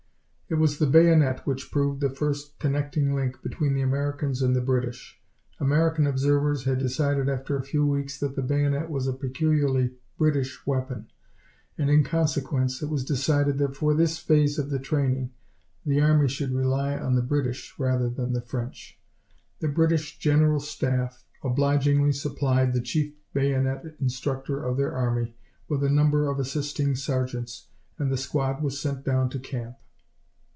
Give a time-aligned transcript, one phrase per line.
[0.53, 4.59] It was the bayonet which proved the first connecting link between the Americans and the
[4.59, 5.17] British.
[5.61, 10.67] American observers had decided after a few weeks that the bayonet was a peculiarly British
[10.67, 11.07] weapon,
[11.77, 15.31] and in consequence it was decided that for this phase of the training,
[15.85, 18.99] the army should rely on the British rather than the French.
[19.61, 25.33] The British General Staff obligingly supplied the chief bayonet instructor of their army
[25.69, 29.77] with a number of assisting sergeants, and the squad was sent down to camp.